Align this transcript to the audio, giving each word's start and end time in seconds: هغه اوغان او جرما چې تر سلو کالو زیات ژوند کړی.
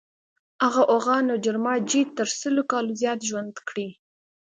هغه 0.63 0.81
اوغان 0.93 1.25
او 1.31 1.37
جرما 1.45 1.73
چې 1.89 1.99
تر 2.17 2.27
سلو 2.39 2.63
کالو 2.71 2.97
زیات 3.01 3.19
ژوند 3.29 3.55
کړی. 3.67 3.87